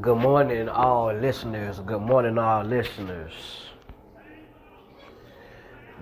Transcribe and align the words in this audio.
Good 0.00 0.16
morning, 0.16 0.70
all 0.70 1.12
listeners. 1.12 1.78
Good 1.80 2.00
morning, 2.00 2.38
all 2.38 2.64
listeners. 2.64 3.34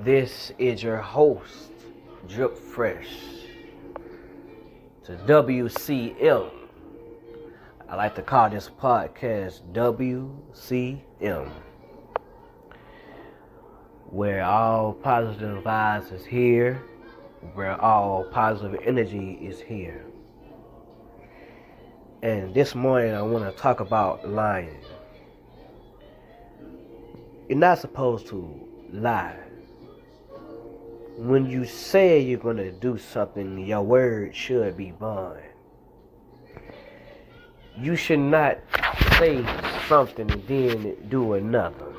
This 0.05 0.53
is 0.59 0.81
your 0.81 0.99
host, 0.99 1.73
Drip 2.29 2.57
Fresh, 2.57 3.09
to 5.03 5.17
WCM. 5.27 6.51
I 7.89 7.97
like 7.97 8.15
to 8.15 8.23
call 8.23 8.49
this 8.49 8.71
podcast 8.81 9.63
WCM, 9.73 11.51
where 14.11 14.45
all 14.45 14.93
positive 14.93 15.65
vibes 15.65 16.13
is 16.13 16.25
here, 16.25 16.81
where 17.55 17.79
all 17.81 18.23
positive 18.31 18.79
energy 18.87 19.37
is 19.43 19.61
here. 19.61 20.10
And 22.23 22.53
this 22.53 22.75
morning 22.75 23.15
I 23.15 23.23
want 23.23 23.51
to 23.51 23.63
talk 23.63 23.81
about 23.81 24.29
lying. 24.29 24.77
You're 27.49 27.57
not 27.57 27.79
supposed 27.79 28.27
to 28.27 28.61
lie. 28.93 29.39
When 31.17 31.49
you 31.49 31.65
say 31.65 32.21
you're 32.21 32.39
going 32.39 32.59
to 32.59 32.73
do 32.73 32.99
something, 32.99 33.59
your 33.61 33.81
word 33.81 34.37
should 34.37 34.77
be 34.77 34.91
bond. 34.91 35.41
You 37.79 37.97
should 37.97 38.19
not 38.19 38.59
say 39.19 39.43
something 39.89 40.31
and 40.31 40.47
then 40.47 40.97
do 41.09 41.33
another. 41.33 41.95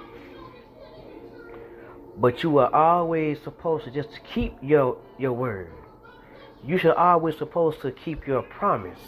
But 2.17 2.44
you 2.44 2.59
are 2.59 2.72
always 2.72 3.41
supposed 3.41 3.85
to 3.85 3.91
just 3.91 4.19
keep 4.31 4.53
your 4.61 4.99
your 5.17 5.33
word. 5.33 5.72
You 6.63 6.77
should 6.77 6.94
always 6.94 7.39
supposed 7.39 7.81
to 7.81 7.91
keep 7.91 8.27
your 8.27 8.44
promise 8.44 8.99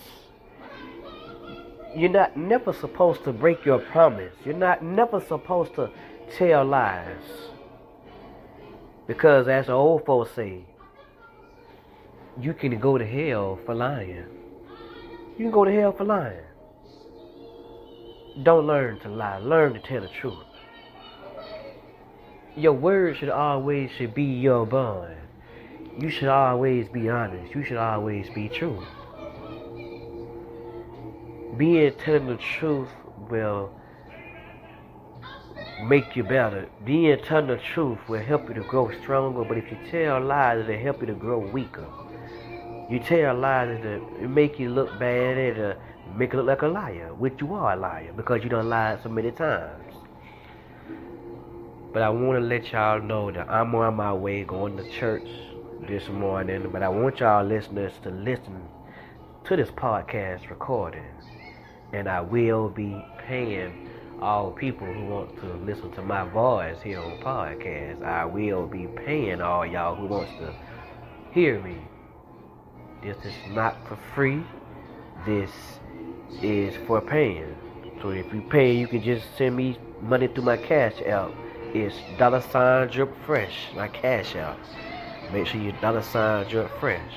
you're 1.95 2.09
not 2.09 2.35
never 2.35 2.73
supposed 2.73 3.23
to 3.23 3.33
break 3.33 3.65
your 3.65 3.79
promise. 3.79 4.33
You're 4.43 4.55
not 4.55 4.83
never 4.83 5.19
supposed 5.19 5.75
to 5.75 5.91
tell 6.37 6.65
lies. 6.65 7.23
Because 9.07 9.47
as 9.47 9.67
the 9.67 9.73
old 9.73 10.05
folks 10.05 10.31
say, 10.31 10.65
you 12.39 12.53
can 12.53 12.79
go 12.79 12.97
to 12.97 13.05
hell 13.05 13.59
for 13.65 13.75
lying. 13.75 14.25
You 15.37 15.45
can 15.45 15.51
go 15.51 15.65
to 15.65 15.71
hell 15.71 15.91
for 15.91 16.05
lying. 16.05 16.39
Don't 18.41 18.65
learn 18.65 18.99
to 19.01 19.09
lie. 19.09 19.37
Learn 19.37 19.73
to 19.73 19.79
tell 19.79 20.01
the 20.01 20.07
truth. 20.07 20.45
Your 22.55 22.73
word 22.73 23.17
should 23.17 23.29
always 23.29 23.91
should 23.91 24.15
be 24.15 24.23
your 24.23 24.65
bond. 24.65 25.15
You 25.99 26.09
should 26.09 26.29
always 26.29 26.87
be 26.87 27.09
honest. 27.09 27.53
You 27.53 27.63
should 27.63 27.77
always 27.77 28.29
be 28.29 28.49
true 28.49 28.83
being 31.57 31.93
telling 32.03 32.27
the 32.27 32.37
truth 32.37 32.89
will 33.29 33.71
make 35.83 36.15
you 36.15 36.23
better. 36.23 36.67
Being 36.85 37.17
telling 37.23 37.47
the 37.47 37.57
truth 37.57 37.99
will 38.07 38.21
help 38.21 38.47
you 38.47 38.55
to 38.55 38.61
grow 38.61 38.91
stronger. 39.01 39.43
But 39.43 39.57
if 39.57 39.69
you 39.69 39.77
tell 39.89 40.21
lies, 40.21 40.63
it'll 40.67 40.81
help 40.81 41.01
you 41.01 41.07
to 41.07 41.13
grow 41.13 41.39
weaker. 41.39 41.85
You 42.89 42.99
tell 42.99 43.35
lies, 43.35 43.79
it'll 43.79 44.27
make 44.27 44.59
you 44.59 44.69
look 44.69 44.97
bad. 44.99 45.37
It'll 45.37 45.75
make 46.15 46.33
you 46.33 46.39
look 46.39 46.47
like 46.47 46.61
a 46.61 46.67
liar, 46.67 47.13
which 47.13 47.39
you 47.39 47.53
are 47.53 47.73
a 47.73 47.75
liar 47.75 48.13
because 48.15 48.43
you 48.43 48.49
done 48.49 48.69
lied 48.69 48.99
so 49.03 49.09
many 49.09 49.31
times. 49.31 49.93
But 51.91 52.01
I 52.01 52.09
want 52.09 52.39
to 52.39 52.45
let 52.45 52.71
y'all 52.71 53.01
know 53.01 53.31
that 53.31 53.49
I'm 53.49 53.75
on 53.75 53.95
my 53.95 54.13
way 54.13 54.43
going 54.43 54.77
to 54.77 54.89
church 54.91 55.27
this 55.87 56.07
morning. 56.09 56.67
But 56.71 56.81
I 56.81 56.89
want 56.89 57.19
y'all 57.19 57.45
listeners 57.45 57.93
to 58.01 58.09
listen 58.09 58.61
to 59.45 59.55
this 59.55 59.69
podcast 59.69 60.49
recording 60.49 61.03
and 61.93 62.09
I 62.09 62.21
will 62.21 62.69
be 62.69 63.05
paying 63.19 63.89
all 64.19 64.51
people 64.51 64.87
who 64.87 65.05
want 65.05 65.37
to 65.39 65.45
listen 65.65 65.91
to 65.91 66.01
my 66.01 66.27
voice 66.29 66.81
here 66.81 66.99
on 66.99 67.19
podcast. 67.19 68.03
I 68.03 68.25
will 68.25 68.67
be 68.67 68.87
paying 68.87 69.41
all 69.41 69.65
y'all 69.65 69.95
who 69.95 70.07
wants 70.07 70.31
to 70.39 70.53
hear 71.31 71.61
me. 71.61 71.77
This 73.03 73.17
is 73.25 73.33
not 73.51 73.75
for 73.87 73.97
free. 74.15 74.43
This 75.25 75.51
is 76.41 76.75
for 76.87 77.01
paying. 77.01 77.55
So 78.01 78.09
if 78.09 78.33
you 78.33 78.41
pay, 78.41 78.75
you 78.75 78.87
can 78.87 79.03
just 79.03 79.25
send 79.37 79.55
me 79.55 79.77
money 80.01 80.27
through 80.27 80.43
my 80.43 80.57
cash 80.57 81.01
app. 81.05 81.31
It's 81.73 81.95
dollar 82.17 82.41
sign 82.41 82.87
drip 82.89 83.13
fresh, 83.25 83.69
my 83.75 83.87
cash 83.87 84.35
app. 84.35 84.57
Make 85.31 85.47
sure 85.47 85.61
you 85.61 85.73
dollar 85.81 86.01
sign 86.01 86.47
drip 86.49 86.69
fresh. 86.79 87.13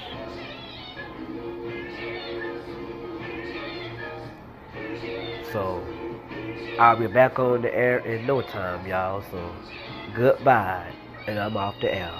So 5.56 5.82
I'll 6.78 6.98
be 6.98 7.06
back 7.06 7.38
on 7.38 7.62
the 7.62 7.74
air 7.74 8.00
in 8.00 8.26
no 8.26 8.42
time, 8.42 8.86
y'all. 8.86 9.24
So 9.30 9.56
goodbye, 10.14 10.92
and 11.26 11.38
I'm 11.38 11.56
off 11.56 11.76
the 11.80 11.94
air. 11.94 12.12